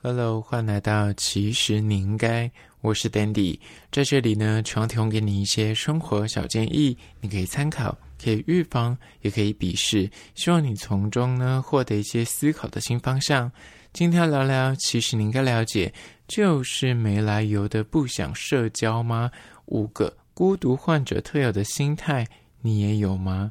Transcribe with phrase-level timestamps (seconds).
[0.00, 2.48] Hello，欢迎来到其实你应该，
[2.82, 3.58] 我是 Dandy，
[3.90, 13.50] 在这里呢，希望提供给你一些生活小建议，你可以参考，可以预防，也可以鄙视，希望你从中呢获得一些思考的新方向。
[13.92, 15.92] 今天要聊聊，其实你应该了解，
[16.28, 19.28] 就是没来由的不想社交吗？
[19.66, 22.24] 五个孤独患者特有的心态，
[22.60, 23.50] 你也有吗？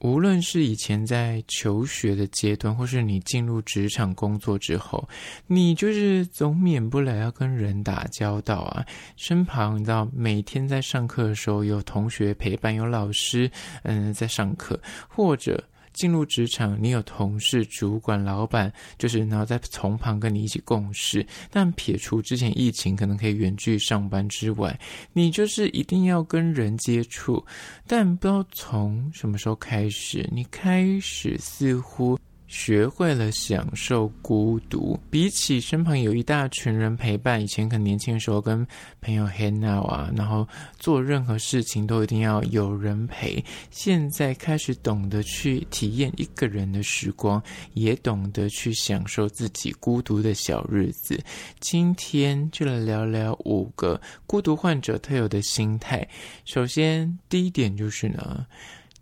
[0.00, 5.08] 无论是以前在求学的阶段，或是你进入职场工作之后，
[5.46, 8.84] 你就是总免不了要跟人打交道啊。
[9.16, 13.50] 身旁你知道，每天在上课的时候有同学陪伴，有老师
[13.84, 15.62] 嗯在上课，或者。
[15.96, 21.26] 进入职场，你有同事、主管、老板，就是然后在从旁跟你一起共事。
[21.50, 24.78] 但撇除之前疫情可能可以远距上班之外，
[25.12, 27.44] 你就是一定要跟人接触。
[27.86, 32.16] 但不知道从什么时候开始，你开始似乎。
[32.46, 38.66] 学会了享受孤独，比起身旁有一大群人陪伴，以前可能年轻的时候跟
[39.00, 40.46] 朋友 hang out 啊，然后
[40.78, 43.44] 做任何事情都一定要有人陪。
[43.70, 47.42] 现在开始懂得去体验一个人的时光，
[47.74, 51.20] 也懂得去享受自己孤独的小日子。
[51.60, 56.08] 今天就来聊聊五个孤独患者特有的心态。
[56.44, 58.46] 首先，第一点就是呢。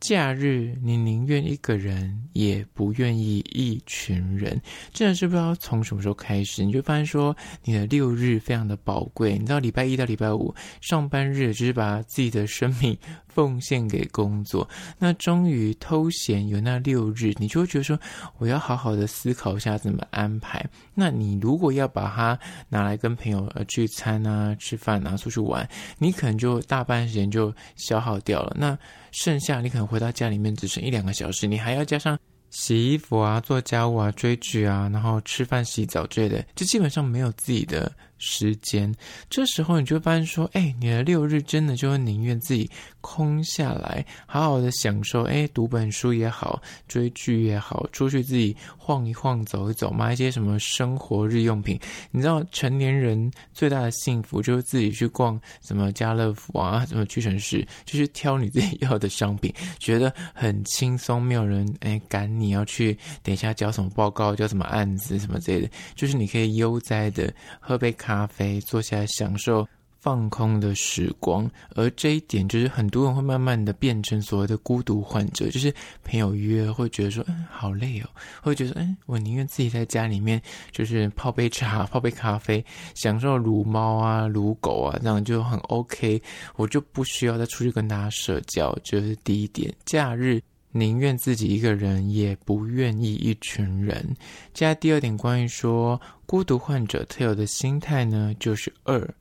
[0.06, 4.60] 假日，你宁愿一个人，也不愿意一群人。
[4.92, 9.38] 真的是不知道从什么时候开始，你就发现说，你的六日非常的宝贵。
[9.38, 12.94] 你知道，礼拜一到礼拜五上班日，就是把自己的生命
[13.34, 14.68] 奉献给工作。
[14.98, 17.98] 那终于偷闲有那六日，你就会觉得说，
[18.38, 20.64] 我要好好的思考一下怎么安排。
[20.94, 25.68] 那你如果要把它拿来跟朋友呃聚餐啊、吃饭啊、出去玩，
[25.98, 28.56] 你可能就大半时间就消耗掉了。
[28.58, 28.78] 那
[29.10, 32.18] 剩下你可能回到家里面只剩一两个小时，你还要加上
[32.50, 37.90] 洗衣服啊、做家务啊、追剧啊，然后吃饭、洗澡之类的，就基本上没有自己的。
[38.24, 38.92] 时间，
[39.28, 42.68] 这时候你就会发现说，哎，你的六日真的就会宁愿自己
[43.02, 51.78] 空下来，好好的享受，哎，读本书也好，追剧也好，出去自己晃一晃、走一走，买一些什么生活日用品。
[52.10, 67.30] 你知道，成年人最大的幸福就是自己去逛什么家乐福啊，什么屈臣氏，就是挑你自己要的商品，觉得很轻松，没有人哎 赶你要去，等一下交什么报告，交什么案子什么之类的，就是你可以悠哉的
[67.60, 68.13] 喝杯咖。
[68.14, 69.66] 咖啡，坐下来享受
[69.98, 78.08] 放空的时光，而这一点就是很多人会慢慢的变成所谓的孤独患者，就是朋友约会觉得说，嗯，好累哦，
[78.40, 82.64] 会觉得，嗯，我宁愿自己在家里面，就是泡杯茶、泡杯咖啡，
[82.94, 86.22] 享受撸猫啊、撸狗啊，这样就很 OK，
[86.54, 89.74] 我就不需要再出去跟大家社交，这是第一点。
[89.84, 94.14] 假日宁愿自己一个人，也不愿意一群人。
[94.52, 96.00] 接下来第二点，关于说。
[96.26, 99.14] 孤独患者特有的心态呢，就是二，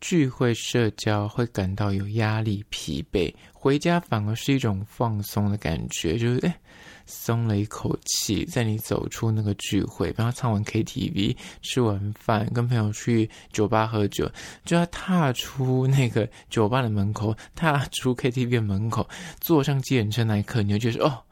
[0.00, 6.54] 聚会社交会感到有压力、疲惫，回家反而是一种放松的感觉，就是诶
[7.04, 8.44] 松了一口气。
[8.44, 14.30] 在你走出那个聚会，帮他唱完 KTV、吃完饭，跟朋友去酒吧喝酒，
[14.64, 19.06] 就要踏出那个酒吧的门口，踏出 KTV 的门口，
[19.40, 21.22] 坐上计程车那一刻，你就觉得哦。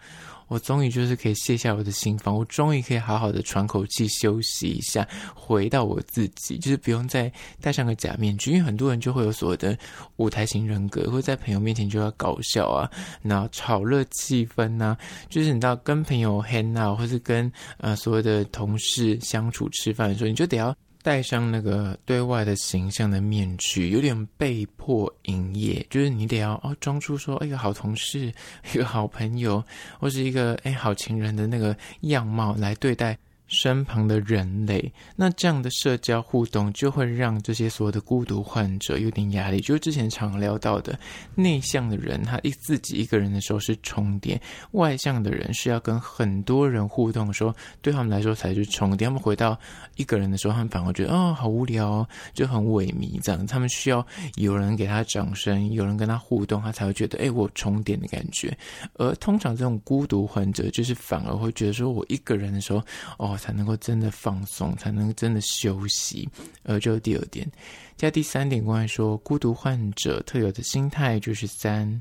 [0.48, 8.52] 我终于就是可以卸下我的心防，我终于可以好好的喘口气，休息一下，回到我自己，就是不用再戴上个假面具。
[8.52, 9.76] 因为很多人就会有所谓的
[10.16, 12.91] 舞台型人格，会在朋友面前就要搞笑啊，
[13.22, 14.98] 然后炒热气氛呐、啊，
[15.28, 20.75] 就是你知道跟朋友 hang out，或是跟呃所谓的同事相处吃饭的时候，你就得要。
[21.02, 28.32] 戴上那个对外的形象的面具，有点被迫营业，就是你得要哦装出说一个好同事、
[28.72, 29.62] 一个好朋友，
[29.98, 33.18] 或是一个哎好情人的那个样貌来对待。
[33.52, 39.60] 身旁的人类，那这样的社交互动就会让这些所有的孤独患者有点压力。
[39.60, 40.98] 就之前常聊到的，
[41.34, 44.40] 内向的人他一自己一个人的时候是充电，
[44.70, 49.10] 外向的人是要跟很多人互动的时候，对他们来说才是充电。
[49.10, 49.58] 他们回到
[49.96, 53.46] 一个人的时候，他们反而觉得哦好无聊哦，就很萎靡这样。
[53.46, 54.05] 他们需要
[54.37, 58.56] 有人给他掌声，有人跟他互动，他才会觉得哎我充电的感觉。
[58.94, 62.82] 而通常这种孤独患者，就是反而会觉得说我一个人的时候
[63.19, 63.38] 哦。
[63.43, 66.29] 才能够真的放松，才能真的休息。
[66.62, 67.50] 而这是第二点，
[67.97, 72.00] 加第三点，关于说孤独患者特有的心态就是三，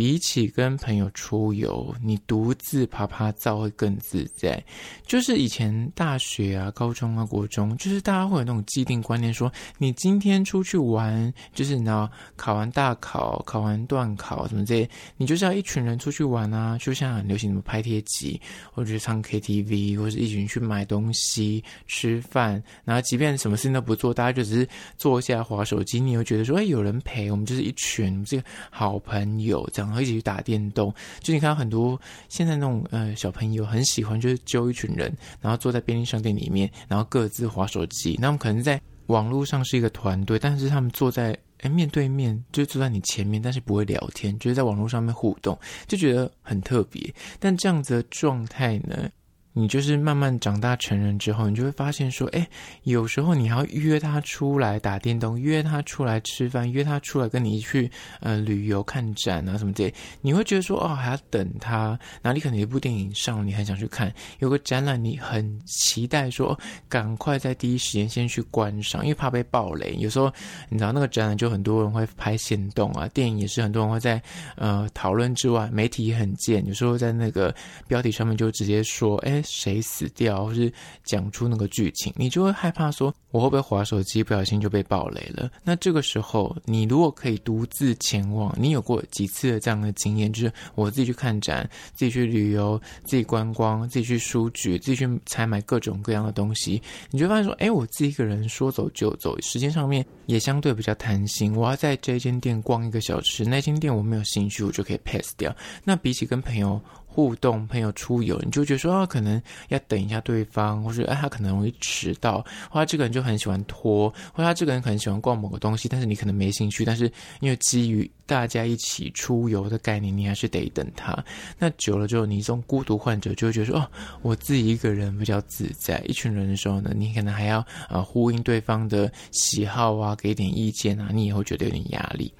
[0.00, 4.58] 比起跟朋友出游，你独自趴趴走会更自在。
[5.04, 14.88] 就是以前大学啊、高中啊、国中，就是大家会有那种既定观念说，你今天出去玩，就是你要考完大考、考完段考什么这些，
[15.18, 18.40] 你就是要一群人出去玩啊，就像很流行什么拍贴集，
[18.72, 22.52] 或者是唱 KTV，或者是一群人去买东西、吃饭，
[22.86, 29.89] 然后即便什么事情都不做，大家就只是坐下划手机，你又觉得说，哎，有人陪，我们就是一群这个好朋友，这样。
[29.90, 38.16] 然后一起去打电动，就你看到很多现在那种呃小朋友很喜欢，就是揪一群人，然后坐在便利商店里面，然后各自划手机。
[38.20, 47.12] 那我们可能在网络上是一个团队，但是他们坐在哎面对面，就坐在你前面，但是不会聊天，就是在网络上面互动，就觉得很特别。
[47.38, 49.10] 但这样子的状态呢？
[49.52, 52.48] 你就是慢慢长大成人之后，你就会发现说，哎，
[52.84, 61.98] 有时候你要约他出来打电动，约他出来吃饭，约他出来跟你去呃旅游看展啊什么的，你会觉得说，哦，还要等他。
[62.22, 66.56] 哪里可能一部电影上，你很想去看，有个展览，你很期待说，
[66.88, 69.96] 赶快在第一时间先去观赏，因为怕被爆雷。
[69.98, 70.32] 有时候
[70.68, 74.22] 你知道那个展览就很多人会拍行动啊，电影也是很多人会在
[74.54, 77.52] 呃讨论之外，媒体也很贱，有时候在那个
[77.88, 79.39] 标题上面就直接说，哎。
[79.42, 80.72] 谁死掉，或是
[81.04, 85.50] 讲出那个剧情，你就会害怕说，我会不会滑手机不小心就被爆雷了？
[85.62, 101.56] 那这个时候，你如果可以独自前往，你有过几次的这样的经验，就是我自己去看展，自己去旅游，自己观光，自己去书局，自己去采买各种各样的东西，你就发现说，哎，我自己一个人说走就走，时间上面也相对比较弹性。
[101.56, 105.54] 我要在这间店逛一个小时，那间店我没有兴趣，我就可以 pass 掉。
[105.84, 106.80] 那比起跟朋友。
[107.12, 121.18] 互动，朋友出游，你就觉得说啊，可能要等一下对方，或者哎，他可能容易迟到，或者这个人就很喜欢拖，或者他这个人可能喜欢逛某个东西，但是你可能没兴趣，但是因为基于大家一起出游的概念，你还是得等他。
[121.58, 123.90] 那久了之后，你这种孤独患者就会觉得说，哦，
[124.22, 126.00] 我自己一个人比较自在。
[126.06, 132.32] 一群人的时候呢，你可能还要呃呼应对方的喜好啊，给点意见啊，你也会觉得有点压力。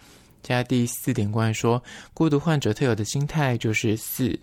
[0.43, 1.83] 接下来第四点关于说
[2.15, 4.39] 孤独患者特有的心态就是四。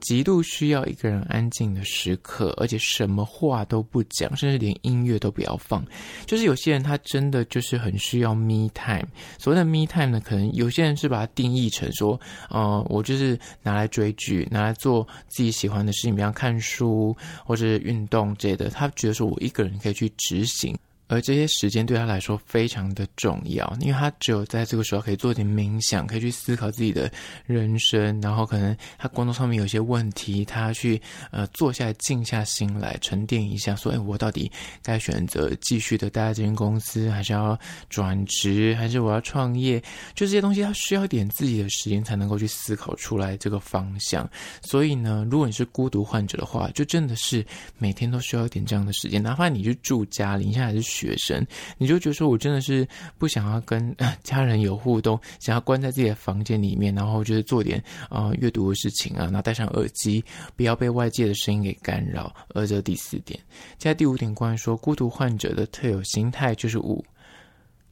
[0.00, 5.84] 极度需要一个人安静的时刻，而且什么话都不讲，甚至连音乐都不要放。
[6.26, 9.06] 就是有些人他真的就是很需要 me time。
[9.38, 18.68] 所谓的 me time 呢，可能有些人是把它定义成说，呃，我就是拿来追剧，拿来做自己喜欢的事情，比方看书或者是运动之类的。
[18.70, 20.76] 他觉得说我一个人可以去执行。
[21.08, 27.10] 而这些时间对他来说非常的重要，因为他只有在这个时候可以做点冥想，可以去思考自己的
[27.46, 31.00] 人生，然后可能他工作上面有些问题，他去
[31.30, 34.50] 呃坐下来静下心来沉淀一下，说，哎，我到底
[34.82, 37.58] 该选择继续的待在这间公司，还是要
[37.88, 39.80] 转职，还是我要创业？
[40.14, 44.28] 就这些东西，他需要一点自己的时间才能够去思考出来这个方向。
[44.60, 47.42] 所以呢，如果你是孤独患者的话，就真的是
[47.78, 50.97] 每天都需要一点这样的时间，哪怕你去住家里，你现在还是。
[50.98, 51.46] 学生，
[51.76, 52.86] 你就觉得说我真的是
[53.18, 60.24] 不想要跟 家人有互动，想要关在自己的房间里面，然后就是做点、呃、阅读的事情啊，然后戴上耳机，
[60.56, 62.34] 不要被外界的声音给干扰。
[62.54, 63.38] 而这第四点，
[63.78, 67.04] 接下来第五点，关于说孤独患者的特有心态就是五。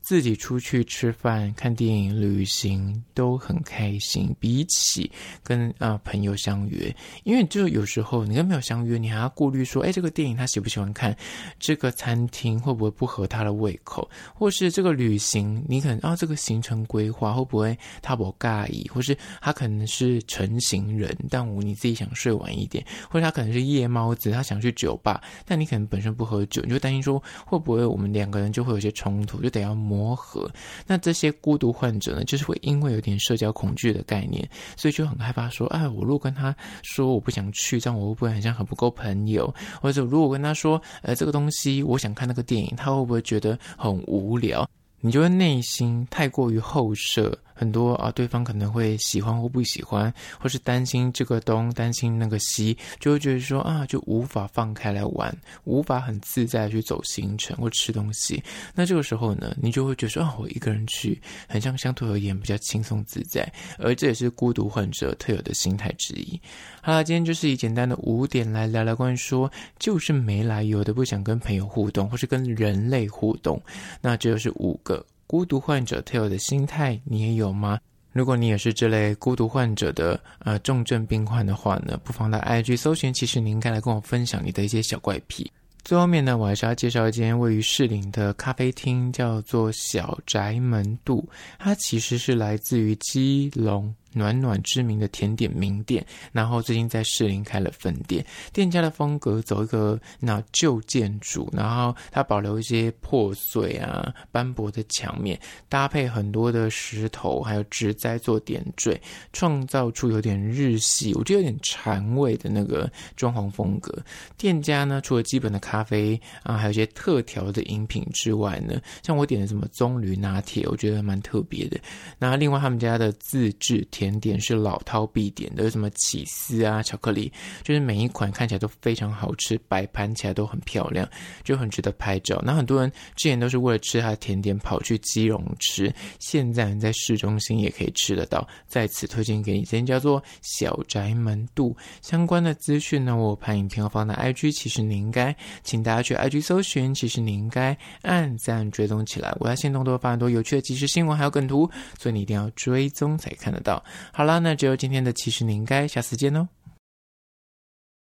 [0.06, 5.10] 自己出去吃饭、看电影、旅行都很开心，比起
[5.42, 6.94] 跟啊、朋友相约，
[7.24, 11.16] 因为就有时候你跟朋友相约，你还要顾虑说，哎，这个电影他喜不喜欢看？
[11.58, 14.08] 这个餐厅会不会不合他的胃口？
[14.32, 18.88] 或是这个旅行，你可能啊这个行程规划会不会他不介意？
[18.88, 29.95] 或是他可能是晨型人，但我你自己想睡晚一点，或者他可能是夜猫子，他想去酒吧，但你可能本身不喝酒，你就担心说会不会我们两个人就会有些冲突，就得要磨。
[29.96, 30.50] 磨合，
[30.86, 39.52] 那这些孤独患者呢，就是会因为有点社交恐惧的概念，所以就很害怕说，哎，我如果跟他说我不想去，这样我会不会很像很不够朋友？
[39.80, 44.68] 或者如果跟他说，呃，这个东西我想看那个电影，他会不会觉得很无聊？
[45.00, 47.36] 你就会内心太过于后设。
[47.58, 55.34] 很多啊，对方可能会喜欢或不喜欢，或是担心这个东，担心那个西，就会觉得说啊，就无法放开来玩，
[55.64, 58.42] 无法很自在去走行程或吃东西。
[58.75, 66.38] 那这个时候呢，你就会觉得说啊，我一个人去，很像相对而言比较轻松自在，而这也是孤独患者特有的心态之一。
[66.82, 73.60] 好了，今天就是以简单的五点来聊聊关于说，就是没来由的不想跟朋友互动，或是跟人类互动。
[74.02, 75.04] 那这就是五个。
[75.26, 77.78] 孤独患者特有的心态，你也有吗？
[78.12, 85.50] 如果你也是这类孤独患者的呃重症病患的话呢，不妨到 IG 搜寻，其实你应该来跟我分享你的一些小怪癖。
[85.85, 91.28] 最后面呢，我还是要介绍一间位于士林的咖啡厅，叫做小宅门渡。
[91.59, 98.25] 它其实是来自于基隆暖暖知名的甜点名店，然后最近在士林开了分店。
[98.50, 108.99] 店家的风格走一个那旧建筑，然后它保留一些破碎啊、斑驳的墙面，搭配很多的石头还有植栽做点缀，
[109.35, 113.94] 创造出有点日系，我觉得有点禅味的那个装潢风格。
[114.38, 121.78] 店家呢，除了基本的咖啡啊，还有一些特调的饮品之外呢，像我点的什么棕榈拿铁，我觉得蛮特别的。
[122.18, 127.32] 那另外他们家的自制甜甜点是老饕必点的，什么起司啊、巧克力，
[127.64, 131.08] 就是每一款看起来都非常好吃，摆盘起来都很漂亮，
[131.42, 132.40] 就很值得拍照。
[132.44, 138.46] 那很多人之前都是为了吃它的甜点跑去基隆吃，现在在市中心也可以吃得到。
[138.68, 141.76] 在此推荐给你，这间叫做小宅门渡。
[142.00, 145.34] 相关的资讯呢，我拍影片要放在 IG，其实你应该，
[145.64, 149.34] 请大家去 IG 搜寻，其实你应该按赞追踪起来。
[149.40, 153.82] 我在限动都会发很多有趣的即时新闻，还有梗图，所以你一定要追踪才看得到。
[154.12, 156.49] 好啦，那只有今天的其实你应该，下次见哦。